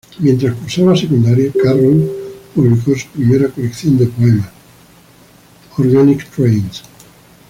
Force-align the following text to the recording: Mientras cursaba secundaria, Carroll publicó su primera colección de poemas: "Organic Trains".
Mientras 0.17 0.55
cursaba 0.57 0.95
secundaria, 0.97 1.51
Carroll 1.61 2.09
publicó 2.55 2.95
su 2.95 3.05
primera 3.09 3.49
colección 3.49 3.99
de 3.99 4.07
poemas: 4.07 4.49
"Organic 5.77 6.27
Trains". 6.31 6.81